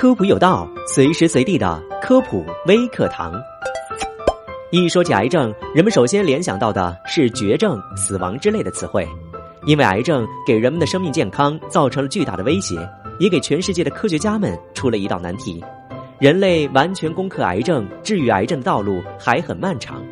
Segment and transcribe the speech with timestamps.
[0.00, 3.34] 科普有道，随时随地的科普微课堂。
[4.70, 9.06] 一说起癌症，人们首先联想到的是绝症、死亡之类的词汇，
[9.66, 12.76] 因为癌症给人们的生命健康造成了巨大的威胁，
[13.18, 15.62] 也给全世界的科学家们出了一道难题：
[16.18, 20.02] 人类完全攻克癌症、治愈癌症的道路还很漫长。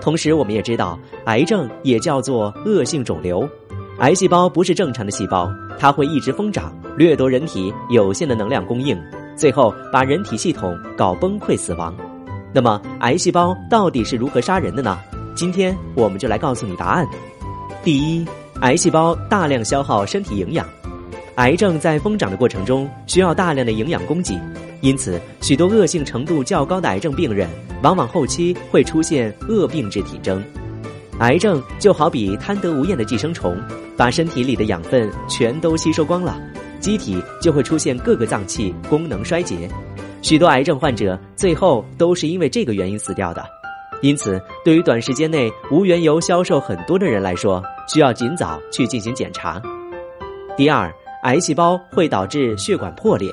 [0.00, 3.48] 同时，我们也知道，癌症也叫做恶性肿瘤，
[4.02, 5.48] 癌细胞不是正常的细胞，
[5.78, 9.00] 它会一直疯长，掠夺人体有限的能量供应，
[9.36, 11.94] 最后把人体系统搞崩溃死亡。
[12.52, 14.98] 那么，癌细胞到底是如何杀人的呢？
[15.36, 17.06] 今天我们就来告诉你答案。
[17.84, 18.26] 第一，
[18.62, 20.66] 癌细胞大量消耗身体营养，
[21.36, 24.36] 癌症在疯长的过程中需要大量的营养供给，
[24.80, 27.48] 因此许多恶性程度较高的癌症病人，
[27.84, 30.42] 往往后期会出现恶病质体征。
[31.18, 33.56] 癌症就好比贪得无厌的寄生虫，
[33.96, 36.40] 把身体里的养分全都吸收光了，
[36.80, 39.68] 机体就会出现各个脏器功能衰竭。
[40.20, 43.44] 许多癌症患者最后都是因为这个原因死掉的，
[44.00, 49.60] 因此，对于短时间内无缘由消瘦很多的人来说，需要尽早去进行检查。
[50.56, 50.92] 第二，
[51.24, 53.32] 癌细胞会导致血管破裂，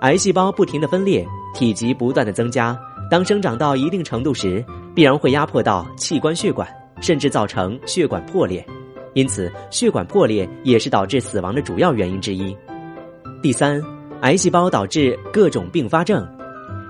[0.00, 2.78] 癌细胞不停的分裂，体积不断的增加，
[3.10, 4.64] 当生长到一定程度时，
[4.94, 6.68] 必然会压迫到器官血管，
[7.02, 8.66] 甚至造成血管破裂，
[9.12, 12.56] 因此，血管破裂也是导致死亡的主要原因之一。
[13.42, 13.82] 第三。
[14.22, 16.24] 癌细胞导致各种并发症，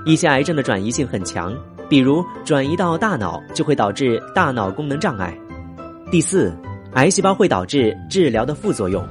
[0.04, 1.56] 一些癌症的转移性很强，
[1.88, 5.34] 比如转移到大脑就会导致大脑功能障碍。
[6.10, 6.54] 第四，
[6.92, 9.02] 癌细胞会导致治疗的副作用，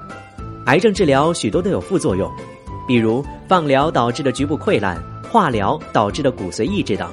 [0.68, 2.32] 癌症治疗许多都有副作用，
[2.88, 7.12] 比如放疗导致的局部溃烂、化疗导致的骨髓抑制等。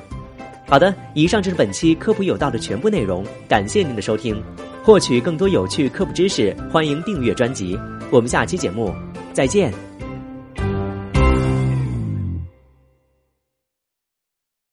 [0.69, 4.41] 好的，以上就是本期科普有道的全部内容，感谢您的收听。
[4.83, 7.78] 获取更多有趣科普知识，欢迎订阅专辑。
[8.10, 8.94] 我们下期节目
[9.33, 9.88] 再见。